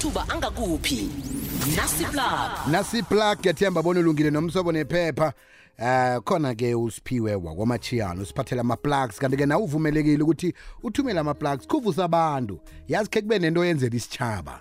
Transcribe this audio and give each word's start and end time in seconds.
amathuba 0.00 0.28
angakuphi? 0.28 1.08
Nasiplug 1.76 2.70
nasiplug 2.70 3.46
yathemba 3.46 3.82
bona 3.82 4.00
ulungile 4.00 4.30
nomsobo 4.30 4.72
nephepha. 4.72 5.32
Eh 5.78 6.20
khona 6.24 6.54
ke 6.54 6.74
usiphiwe 6.74 7.34
wakwamachiyano 7.34 8.24
siphathela 8.24 8.60
ama-plugs. 8.60 9.18
Kanti-ke 9.18 9.46
nawe 9.46 9.62
uvumelekile 9.62 10.22
ukuthi 10.22 10.54
uthumele 10.82 11.20
ama-plugs 11.20 11.66
kuvusa 11.66 12.04
abantu. 12.04 12.60
Yazi 12.88 13.10
khe 13.10 13.22
kube 13.22 13.38
nento 13.38 13.64
yenzela 13.64 13.96
isitshaba 13.96 14.60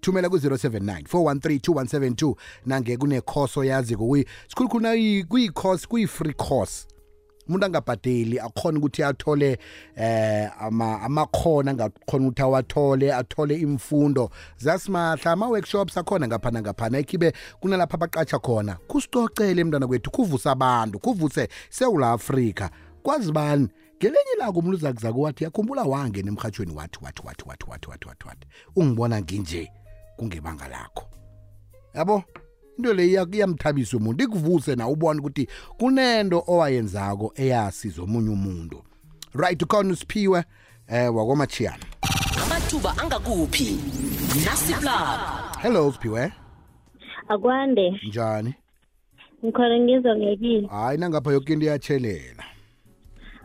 thumela 0.00 0.28
ku-079 0.28 1.02
413 1.02 1.58
2172 1.58 2.34
nange 2.66 2.96
kunekhoso 2.96 3.64
yaziko 3.64 4.16
sikhulukhulu 4.48 5.24
kuyi-course 5.28 5.86
kuyi-free 5.86 6.34
course. 6.34 6.86
umuntu 7.48 7.66
angabhadeli 7.66 8.40
akhona 8.40 8.78
ukuthi 8.78 9.02
athole 9.02 9.58
eh 9.96 10.50
ama 10.60 11.02
amakhona 11.02 11.70
angakhona 11.70 12.26
ukuthi 12.26 12.42
awathole 12.42 13.14
athole 13.14 13.54
imfundo. 13.56 14.30
Zasimahla 14.56 15.32
ama 15.32 15.48
workshops 15.48 15.96
akhona 15.96 16.28
ngapha 16.28 16.50
na 16.50 16.60
ngapha 16.60 16.98
ekibe 16.98 17.32
kunalapha 17.60 17.94
abaqatsha 17.94 18.38
khona. 18.38 18.78
Kusicocele 18.88 19.64
mntwana 19.64 19.86
kwethu 19.86 20.10
kuvusa 20.10 20.52
abantu 20.52 20.98
kuvuse 20.98 21.48
seula 21.70 22.12
Africa 22.12 22.68
kwazi 23.02 23.32
bani? 23.32 23.68
Ngelenye 23.98 24.34
lako 24.38 24.58
umuntu 24.58 24.76
uzakuzaku 24.76 25.22
wathi 25.22 25.44
yakhumbula 25.44 25.82
wangena 25.82 26.28
emhatshweni 26.28 26.74
wathi 26.74 26.98
wathi 27.02 27.22
wathi 27.26 27.44
wathi 27.48 27.64
wathi 27.70 27.88
wathi 28.08 28.26
wathi. 28.28 28.46
Ungibona 28.76 29.20
nginje 29.20 29.70
kungebanga 30.16 30.68
lakho. 30.68 31.04
Yabo? 31.94 32.22
Into 32.78 32.94
le 32.94 33.06
iyamthabisa 33.06 33.96
umuntu. 33.96 34.24
Ikuvuse 34.24 34.74
na 34.76 34.88
ubone 34.88 35.20
ukuthi 35.20 35.48
kunento 35.78 36.44
owayenzako 36.46 37.32
eyasiza 37.36 38.02
omunye 38.02 38.30
umuntu. 38.30 38.82
Right 39.34 39.62
ukhona 39.62 39.92
usiphiwe 39.92 40.44
eh 40.88 41.14
wakwamachiyana 41.14 41.84
amathuba 42.44 42.98
angakuphi? 42.98 43.78
Nasiplug 44.44 45.20
hello 45.62 45.92
siphiwe 45.92 46.32
akwande. 47.28 48.00
Njani? 48.08 48.54
Ngikhona 49.44 49.78
ngizwa 49.78 50.16
ngekile 50.16 50.66
hayi 50.68 50.98
nangapha 50.98 51.32
yoke 51.32 51.52
into 51.52 51.66
iyatshelela. 51.66 52.44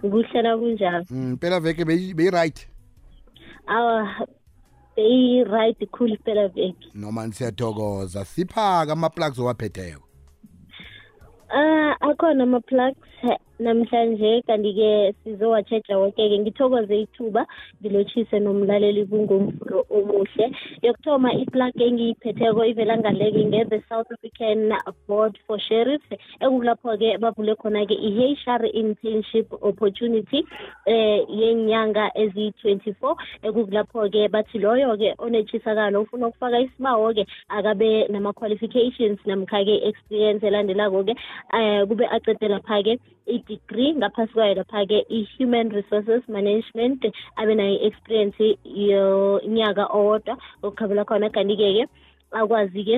Kuhlela 0.01 0.57
kunjalo. 0.57 1.05
Mm, 1.09 1.37
phela 1.41 1.59
veke 1.59 1.83
beyi- 1.83 2.13
beyi-right. 2.13 2.67
Awa 3.67 4.07
beyi-right 4.99 5.79
khulu 5.91 6.15
phela 6.25 6.47
veki 6.47 6.91
noma 6.95 7.31
siyathokoza 7.31 8.25
siphaka 8.25 8.91
ama-plugs 8.91 9.39
owaphetheko? 9.39 10.03
Ah 11.49 11.95
akhona 12.09 12.43
ama-plugs 12.43 13.09
namhlanje 13.59 14.41
kanti-ke 14.47 15.13
sizowatsheja 15.23 15.99
woke-ke 15.99 16.39
ngithokoze 16.39 16.95
ithuba 17.01 17.45
ngilotshise 17.81 18.39
nomlaleli 18.39 19.05
kungomvulo 19.05 19.85
omuhle. 19.89 20.45
Yokuthoma 20.81 21.33
iplug 21.33 21.75
engiyiphetheko 21.81 22.65
ivela 22.65 22.97
ngaleke 22.97 23.45
nge-the 23.45 23.83
south 23.89 24.11
african 24.11 24.71
board 25.07 25.37
for 25.47 25.59
sheriff 25.59 26.01
ekukulapho-ke 26.41 27.17
bavule 27.19 27.55
khona-ke 27.55 27.95
i-heyshar 28.07 28.61
internship 28.81 29.47
opportunity 29.61 30.43
eh 30.85 31.19
yenyanga 31.29 32.05
eziyi-24 32.15 33.15
ekukulapho-ke 33.43 34.27
bathi 34.31 34.59
loyo-ke 34.59 35.13
onetshisakalo 35.17 36.01
ufuna 36.01 36.27
ukufaka 36.27 36.59
isibawo-ke 36.59 37.25
akabe 37.49 38.07
nama-qualifications 38.07 39.19
namkha-ke 39.25 39.75
experience 39.89 40.43
elandelako-ke 40.47 41.13
eh 41.53 41.87
kube 41.87 42.05
acede 42.07 42.47
lapha-ke 42.47 42.99
i-degree 43.35 43.93
ngaphasi 43.99 44.33
kwayo 44.33 44.53
lapha-ke 44.59 44.97
i-human 45.09 45.69
resources 45.69 46.21
management 46.27 47.05
abe 47.39 47.55
nayo 47.55 47.73
i-experience 47.77 48.39
yonyaka 48.89 49.83
owodwa 49.97 50.33
okukhabela 50.63 51.05
khona. 51.05 51.29
Kanti-ke-ke 51.29 51.83
akwazi-ke 52.31 52.97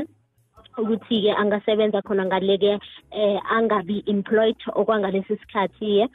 ukuthi-ke 0.77 1.31
angasebenza 1.41 2.01
khona 2.01 2.25
ngale-ke 2.25 2.79
eh 3.11 3.39
angabi 3.57 4.03
employed 4.07 4.55
okwangalesi 4.75 5.35
sikhathi-ye 5.41 6.07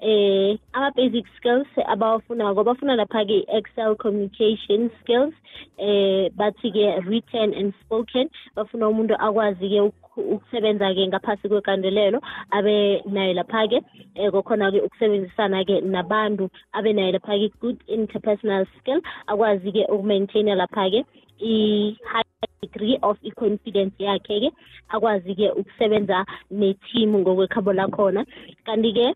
eh 0.00 0.58
ama-basic 0.72 1.26
skills 1.36 1.66
abawafunako 1.86 2.64
bafuna 2.64 2.96
lapha-ke 2.96 3.44
excel 3.48 3.96
communication 3.96 4.90
skills 5.00 5.34
eh 5.78 6.30
bathi-ke 6.36 7.04
written 7.06 7.54
and 7.54 7.72
spoken. 7.84 8.30
Bafuna 8.56 8.88
umuntu 8.88 9.14
akwazi-ke 9.18 9.80
ukusebenza-ke 10.16 11.08
ngaphasi 11.08 11.48
kwekandelelo 11.48 12.20
abe 12.50 13.02
nayo 13.06 13.32
lapha-ke 13.32 13.78
um 14.16 14.30
kokhona-ke 14.30 14.80
ukusebenzisana-ke 14.80 15.80
nabantu 15.80 16.50
abe 16.72 16.92
nayo 16.92 17.12
lapha-ke 17.12 17.52
good 17.60 17.78
interpersonal 17.86 18.66
skill 18.78 19.00
akwazi-ke 19.26 19.86
ukumaintaina 19.88 20.54
lapha-ke 20.54 21.04
i-high 21.40 22.22
degree 22.62 22.98
of 23.02 23.16
i-confidence 23.22 23.94
yakhe-ke 23.98 24.50
akwazi-ke 24.88 25.50
ukusebenza 25.60 26.24
ne-team 26.50 27.10
ngokwekhabo 27.20 27.72
lakhona. 27.72 28.24
Kanti-ke 28.66 29.14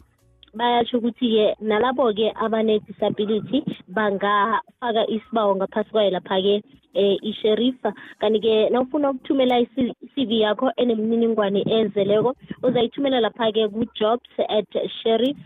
bayasho 0.54 0.98
ukuthi-ke 0.98 1.56
nalabo-ke 1.60 2.32
abane-disability 2.44 3.64
bangafaka 3.88 5.02
isibawo 5.08 5.56
ngaphasi 5.56 5.90
kwayo 5.90 6.10
lapha-ke 6.10 6.62
eh 6.94 7.16
isherifa 7.22 7.94
kanti-ke 8.20 8.68
nawufuna 8.70 9.10
ukuthumela 9.10 9.60
i-cv 9.60 10.30
yakho 10.44 10.72
enemininingwane 10.76 11.64
ezeleko 11.76 12.36
uzayithumela 12.62 13.20
lapha-ke 13.20 13.68
ku-jobs 13.68 14.32
at 14.48 14.68
sheriff 15.00 15.40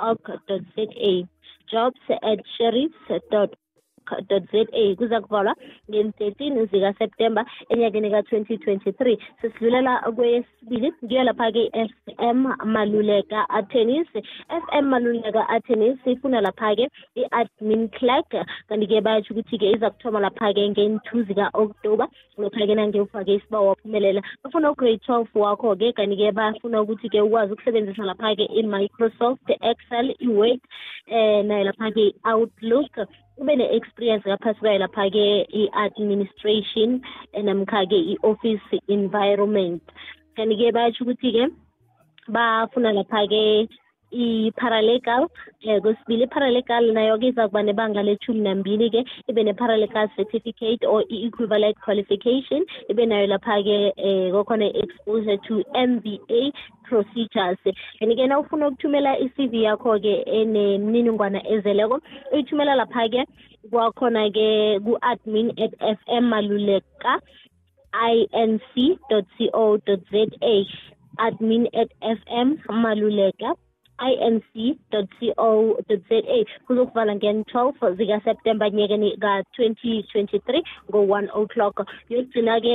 org 0.00 0.24
za 0.52 0.56
jobs 1.72 2.04
at 2.22 2.40
sheriff 2.56 2.92
za 4.52 4.96
kuza 4.96 5.20
kuvalwa 5.20 5.56
nge-13 5.90 6.66
zikaseptemba 6.70 7.46
enyakeni 7.68 8.10
ka-2023 8.10 9.18
sesidlulela 9.42 10.00
kwesibili 10.16 10.92
ngiyo 11.04 11.24
lapha-ke 11.24 11.70
i-fm 11.72 12.46
maluleka 12.64 13.48
attorneys 13.48 14.08
fm 14.48 14.84
maluleka 14.84 15.48
attorneys 15.48 15.98
ifuna 16.06 16.40
lapha-ke 16.40 16.88
i-admin 17.16 17.88
clerk. 17.88 18.30
Kanti-ke 18.68 19.00
bayatsho 19.00 19.34
ukuthi-ke 19.34 19.72
iza 19.72 19.90
kuthoma 19.90 20.20
lapha-ke 20.20 20.68
nge-two 20.68 21.22
zika-oktoba 21.28 22.08
lokha-ke 22.38 22.74
nange-ufake 22.74 23.34
isibawo 23.34 23.68
waphumelela. 23.68 24.22
Bafuna 24.42 24.70
ugrade 24.70 25.00
twelve 25.06 25.28
wakho-ke 25.34 25.92
kanti-ke 25.92 26.32
bafuna 26.32 26.82
ukuthi-ke 26.82 27.20
ukwazi 27.20 27.52
ukusebenzisa 27.52 28.04
lapha-ke 28.04 28.44
i-microsoft 28.44 29.48
excel 29.60 30.14
i-word 30.20 30.60
um 31.10 31.46
nayo 31.46 31.64
lapha-ke 31.64 32.00
i-outlook. 32.00 32.92
Ube 33.38 33.56
ne-experience 33.56 34.24
ngaphasi 34.28 34.60
kwayo 34.60 34.78
lapha-ke 34.78 35.26
i-administration 35.60 37.00
namkha-ke 37.34 37.98
i-office 38.12 38.66
environment. 38.88 39.82
Kanti-ke 40.36 40.72
bayatsho 40.74 41.04
ukuthi-ke 41.04 41.44
bafuna 42.28 42.92
lapha-ke 42.92 43.68
i-paralegal 44.22 45.22
um 45.66 45.80
kwesibili 45.80 46.24
i-paralegal 46.24 46.92
nayo-ke 46.92 47.26
iza 47.28 47.48
kuba 47.48 47.62
nebanga 47.62 48.02
lethumi 48.02 48.40
nambili-ke 48.40 49.04
ibe 49.28 49.42
ne-paralegal 49.44 50.08
certificate 50.16 50.86
or 50.86 51.02
i-equivalent 51.08 51.76
qualification 51.84 52.64
ibe 52.88 53.06
nayo 53.06 53.26
lapha-ke 53.26 53.76
um 53.98 54.32
kokhona 54.32 54.66
i-exposure 54.70 55.38
to 55.46 55.62
m 55.74 55.98
b 56.00 56.20
a 56.30 56.52
procedures. 56.88 57.58
Kanti-ke 57.98 58.26
na 58.28 58.38
ufuna 58.38 58.68
ukuthumela 58.68 59.18
i-cv 59.18 59.54
yakho-ke 59.54 60.14
enemininingwana 60.26 61.40
ezeleko 61.48 62.00
uyithumela 62.32 62.74
lapha-ke 62.74 63.24
kwakhona-ke 63.70 64.80
ku-admin 64.84 65.48
at 65.64 65.72
f 65.80 65.98
m 66.08 66.24
maluleka 66.28 67.20
inc 67.94 68.98
co 69.52 69.78
za 69.86 70.26
admin 71.18 71.66
at 71.72 71.90
f 72.02 72.18
m 72.28 72.58
maluleka. 72.68 73.54
inc.co.za 74.02 75.84
kuzokuvala 76.66 77.14
ngen-12 77.14 77.96
zikaseptemba 77.96 78.70
nyekeni 78.70 79.16
ka-2023 79.16 80.62
ngo-1 80.90 81.28
o'clock. 81.34 81.86
Yokugcina-ke 82.10 82.74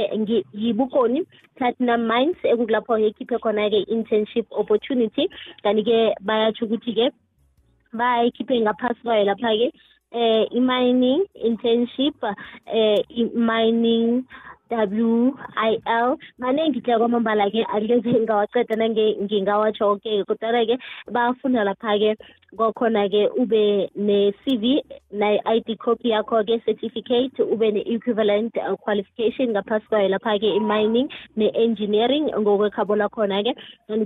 yibukoni 0.54 1.24
platinum 1.56 2.08
mines 2.08 2.40
ekukulapho 2.44 2.98
ekhiphe 2.98 3.38
khona-ke 3.44 3.80
internship 3.92 4.48
opportunity. 4.52 5.30
Kanti-ke 5.64 6.16
bayatsho 6.22 6.66
ukuthi-ke 6.66 7.12
bayikhiphe 7.94 8.62
ngaphasi 8.62 9.02
kwayo 9.04 9.24
lapha-ke 9.26 9.68
eh 10.12 10.46
i-mining 10.58 11.22
internship 11.36 12.16
eh 12.66 13.04
i-mining 13.10 14.26
W 14.70 15.34
I 15.58 15.78
L. 15.86 16.18
Maningi 16.40 16.82
ke 16.82 16.98
kwamambala 16.98 17.50
ke 17.52 17.66
angeze 17.74 18.10
ngingawaceda 18.10 18.76
nange 18.76 19.18
ngingawatsho 19.22 19.92
okay 19.92 20.24
kodwana 20.24 20.66
ke 20.66 20.78
bafunda 21.12 21.64
lapha 21.64 21.98
ke 21.98 22.18
kwakhona 22.56 23.10
ke 23.10 23.30
ube 23.38 23.90
ne-CV 23.96 24.82
ne-ID 25.12 25.78
copy 25.78 26.10
yakho 26.10 26.44
ke 26.46 26.62
certificate 26.66 27.40
ube 27.40 27.72
ne-equivalent 27.74 28.58
uh, 28.58 28.76
qualification 28.78 29.50
ngaphasi 29.54 29.88
kwayo 29.90 30.10
lapha 30.10 30.40
ke 30.40 30.50
i-mining 30.58 31.10
ne-engineering 31.36 32.30
ngokwekhabo 32.30 32.96
lakhona 32.96 33.44
ke 33.44 33.54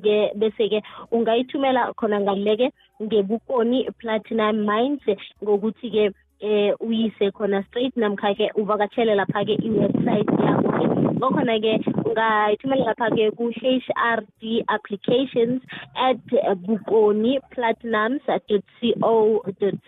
ke 0.04 0.31
bese 0.36 0.69
ke 0.69 0.80
ungayithumela 1.12 1.94
khona 1.95 2.19
ngaleke 2.19 2.71
ngebukoni 3.01 3.88
platinum 4.00 4.66
mines 4.66 5.04
ngokuthi 5.44 5.89
ke 5.92 6.04
eh 6.44 6.72
uyise 6.86 7.31
khona 7.38 7.63
straight 7.68 7.95
namkha-ke 8.04 8.48
uvakatshele 8.62 9.16
lapha-ke 9.16 9.56
i-website 9.68 10.30
yabo-ke 10.45 10.86
ngokhona-ke 11.18 11.74
ungayithumela 12.07 12.86
lapha-ke 12.92 13.25
ku-h 13.38 13.88
r 13.95 14.19
d 14.42 14.60
applications 14.75 15.63
at 15.95 16.19
bukoni 16.68 17.40
platinums 17.54 18.24
co 18.28 19.42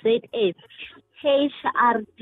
za 0.03 0.15
h 1.21 1.55
r 1.93 1.97
d 2.17 2.21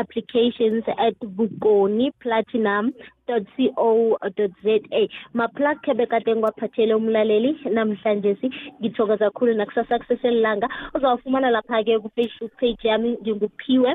applications 0.00 0.84
at 0.98 1.18
bukoni 1.20 2.10
platinum 2.20 2.92
co 3.26 4.18
za. 4.22 5.08
Maplug 5.34 5.82
khe 5.82 5.94
bekade 5.94 6.34
ngiwaphathele 6.36 6.94
umlaleli 6.94 7.56
namhlanje 7.70 8.36
si 8.40 8.50
ngithokoza 8.80 9.30
kakhulu 9.30 9.54
nakusasa 9.54 9.98
kuseselilanga 9.98 10.68
uzawufumana 10.94 11.50
lapha-ke 11.50 11.98
ku-facebook 11.98 12.52
page 12.60 12.88
yami 12.88 13.18
nginguphiwe 13.22 13.94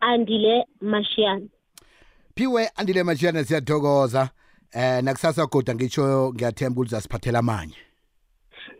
andile 0.00 0.64
mashiyana 0.80 1.46
phiwe 2.38 2.70
andile 2.76 3.02
mashiyana 3.02 3.44
siyathokoza. 3.44 4.30
Eh 4.72 5.02
nakusasa 5.02 5.46
goda 5.46 5.74
ngitsho 5.74 6.32
ngiyathemba 6.34 6.80
ukuthi 6.80 6.90
zasiphathela 6.90 7.38
amanye. 7.38 7.87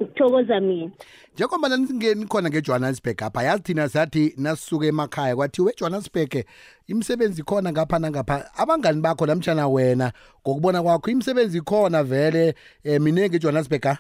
Ngithokoza 0.03 0.61
mina. 0.61 0.91
Njengoba 1.35 1.77
nisingeni 1.77 2.27
khona 2.27 2.49
ngejohannesburg 2.49 3.23
apha 3.23 3.43
yazi 3.43 3.63
thina 3.63 3.89
sathi 3.89 4.35
nasisuke 4.37 4.87
emakhaya 4.87 5.37
kwathiwe 5.37 5.73
ejohannesburg 5.73 6.45
imisebenzi 6.87 7.43
khona 7.43 7.73
ngapha 7.73 7.99
nangapha 7.99 8.51
abangani 8.57 9.01
bakho 9.01 9.27
namtshana 9.27 9.69
wena 9.69 10.13
ngokubona 10.43 10.83
kwakho 10.83 11.11
imisebenzi 11.11 11.61
khona 11.61 12.03
vele 12.05 12.55
um 12.85 13.03
minengi 13.03 13.37
ejohannesburg 13.37 13.85
ha? 13.85 13.99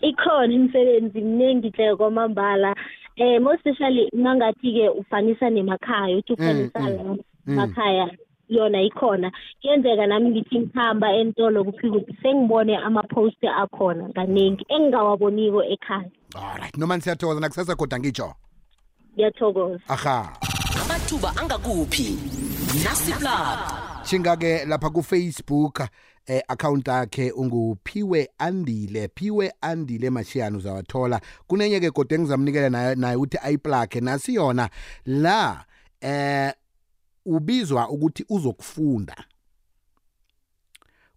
Ikhona 0.00 0.54
imisebenzi 0.54 1.20
miningi 1.20 1.70
hle 1.70 1.96
kwamambala. 1.96 2.74
Eh 3.16 3.40
most 3.40 3.66
especially 3.66 4.08
nangathi-ke 4.12 4.88
ufanisa 4.88 5.50
nemakhaya 5.50 6.16
uthi 6.16 6.32
ufanisa 6.32 6.88
la 6.88 7.16
makhaya 7.46 8.10
yona 8.48 8.82
ikhona. 8.82 9.32
Kuyenzeka 9.60 10.06
nami 10.06 10.30
ngithi 10.30 10.58
ngihamba 10.58 11.12
entolo 11.12 11.64
kuphi 11.64 11.88
sengibone 12.22 12.76
ama-post 12.76 13.44
akhona 13.44 14.08
kaningi 14.14 14.64
engingawaboniko 14.68 15.64
ekhaya. 15.64 16.10
Alright 16.34 16.76
noma 16.76 17.00
siyathokoza 17.00 17.40
nakusasa 17.40 17.74
goda 17.74 17.98
ngitsho? 17.98 18.34
Ngiyathokoza. 19.14 19.80
Aha. 19.88 20.38
Amathuba 20.84 21.32
angakuphi? 21.36 22.18
Nasiplab 22.84 23.58
shinga-ke 24.04 24.64
lapha 24.64 24.90
kufacebook 24.90 25.80
eh 26.26 26.42
account 26.48 26.88
yakhe 26.88 27.30
unguphiwe 27.30 28.28
andile. 28.38 29.08
Phiwe 29.14 29.52
andile 29.60 30.10
mashiyana 30.10 30.56
uzawathola. 30.58 31.20
Kunenye-ke 31.46 31.90
kodwa 31.90 32.18
engizamnikela 32.18 32.70
nayo 32.70 32.94
naye 32.94 33.16
ukuthi 33.16 33.38
ayiplage 33.42 34.00
nasi 34.00 34.34
yona 34.34 34.70
la 35.06 35.64
eh 36.00 36.52
ubizwa 37.36 37.88
ukuthi 37.88 38.24
uzokufunda. 38.28 39.24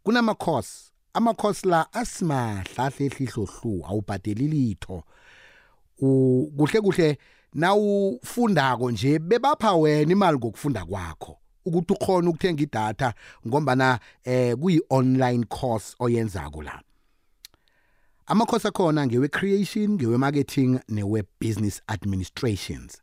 Kunama-course 0.03 0.91
ama-course 1.13 1.65
la 1.65 1.93
asimahla 1.93 2.85
ahlehlihllohlu 2.85 3.85
awubhadeli 3.85 4.47
litho. 4.47 5.03
Kuhle 6.57 6.81
kuhle 6.81 7.17
nawufundako 7.53 8.91
nje 8.91 9.19
bebapha 9.19 9.75
wena 9.75 10.11
imali 10.11 10.37
ngokufunda 10.37 10.85
kwakho 10.85 11.37
ukuthi 11.65 11.93
ukhona 11.93 12.29
ukuthenga 12.29 12.63
idatha 12.63 13.13
ngombana 13.47 13.99
eh 14.23 14.55
kuyi-online 14.57 15.45
course 15.45 15.95
oyenzako 15.99 16.61
la. 16.61 16.81
Amakhosi 18.25 18.67
akhona 18.67 19.07
ngewe-creation 19.07 19.89
ngewe-marketing 19.89 20.79
newe-business 20.87 21.81
administrations. 21.87 23.01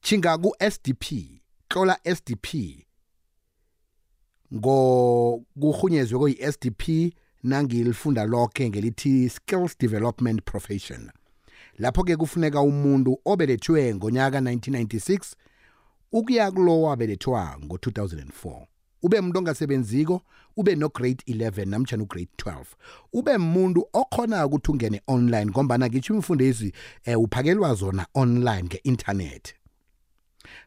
Chinga 0.00 0.38
ku-sdp 0.38 1.39
tlola 1.70 1.98
sdp 2.16 2.46
ngo 4.54 5.42
kuhunyezwe 5.60 6.18
kuyi-sdp 6.18 7.12
nangilifunda 7.42 8.24
lonke 8.24 8.68
ngelithi 8.70 9.28
skills 9.28 9.78
development 9.78 10.42
profession. 10.44 11.10
Lapho-ke 11.78 12.16
kufuneka 12.16 12.60
umuntu 12.62 13.20
obelethwe 13.24 13.94
ngonyaka 13.94 14.40
1996 14.40 15.20
ukuya 16.12 16.50
kulo 16.50 16.82
wabelethwa 16.82 17.58
ngo-2004 17.64 18.66
ube 19.02 19.18
umuntu 19.18 19.38
ongasebenziko 19.38 20.22
ube 20.56 20.76
no-grade 20.76 21.24
11 21.26 21.68
namtshana 21.68 22.02
u-grade 22.02 22.30
12 22.36 22.64
ube 23.12 23.38
muntu 23.38 23.88
okhona 23.92 24.46
ukuthi 24.46 24.70
ungene 24.70 25.02
online 25.06 25.50
ngombana 25.50 25.88
ngitsho 25.88 26.14
imfundezi 26.14 26.72
um 27.06 27.14
uphakelwa 27.14 27.74
zona 27.74 28.06
online 28.14 28.62
nge-internet. 28.62 29.59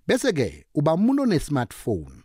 Bese-ke 0.08 0.66
uba 0.74 0.94
umuntu 0.94 1.22
one-smartphone 1.22 2.24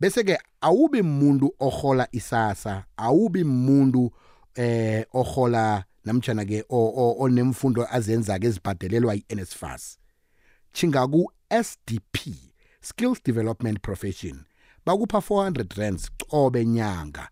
bese-ke 0.00 0.38
awubi 0.60 1.02
muntu 1.02 1.54
ohola 1.58 2.08
isasa 2.12 2.84
awubi 2.96 3.44
muntu 3.44 4.12
eh 4.54 5.06
ohola 5.12 5.84
namtshana-ke 6.04 6.64
onemfundo 6.68 7.86
azenza-ke 7.90 8.46
ezibhadelelwa 8.46 9.14
yi-nsfas 9.14 9.98
chinga 10.72 11.06
ku-sdp 11.06 12.16
skills 12.80 13.22
development 13.24 13.80
profession 13.80 14.44
bakupha 14.86 15.18
400 15.18 15.78
rands 15.78 16.10
cobe 16.30 16.64
nyanga 16.64 17.28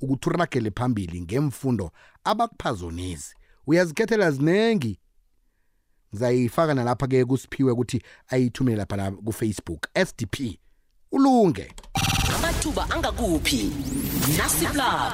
ukuthi 0.00 0.28
uragele 0.28 0.70
phambili 0.70 1.20
ngemfundo 1.20 1.92
abakuphazonisi 2.24 3.34
uyazikhethela 3.66 4.30
zinengi 4.30 4.98
ngizayifaka 6.14 6.74
nalapha-ke 6.74 7.24
kusiphiwe 7.24 7.72
ukuthi 7.72 8.02
ayithumele 8.28 8.76
lapha 8.78 8.96
la 8.96 9.10
kufacebook 9.10 9.88
sdp 10.06 10.58
ulunge. 11.12 11.72
Amathuba 12.36 12.90
angakuphi? 12.90 13.72
Nasiplab 14.38 15.12